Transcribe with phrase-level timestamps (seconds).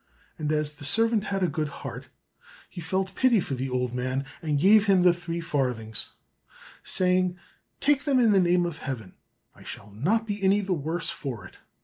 [0.39, 2.07] And as the servant had a good heart,
[2.73, 6.09] and felt pity for the old man, he gave him the three farthings,
[6.81, 7.37] saying,
[7.79, 9.13] "Take them in the name of Heaven,
[9.53, 11.57] I shall not be any the worse for it."